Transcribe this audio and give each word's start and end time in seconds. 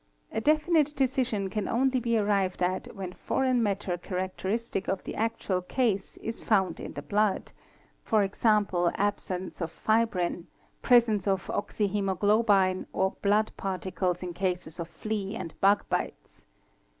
<A 0.31 0.41
definite 0.41 0.95
decision 0.95 1.47
can 1.51 1.67
only 1.67 1.99
be 1.99 2.17
arrived 2.17 2.63
at 2.63 2.95
when 2.95 3.13
foreign 3.13 3.61
matter 3.61 3.99
characteristic 3.99 4.87
of 4.87 5.03
the 5.03 5.13
actual 5.13 5.61
case 5.61 6.17
is 6.23 6.41
found 6.41 6.79
in 6.79 6.93
the 6.93 7.03
blood, 7.03 7.51
e.g., 8.11 8.39
absence 8.43 9.61
of 9.61 9.71
fibrine, 9.71 10.47
presence 10.81 11.27
of 11.27 11.45
oxyhemoglobine 11.53 12.87
or 12.91 13.11
blood 13.21 13.51
par 13.57 13.77
ticles 13.77 14.23
in 14.23 14.33
cases 14.33 14.79
of 14.79 14.87
flea 14.87 15.35
and 15.35 15.53
bug 15.61 15.87
bites. 15.87 16.45